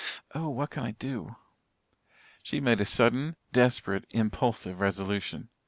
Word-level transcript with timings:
Oh, 0.33 0.49
what 0.49 0.71
can 0.71 0.81
I 0.81 0.91
do?" 0.93 1.35
She 2.41 2.59
made 2.59 2.81
a 2.81 2.85
sudden, 2.85 3.35
desperate, 3.53 4.05
impulsive 4.09 4.79
resolution. 4.79 5.49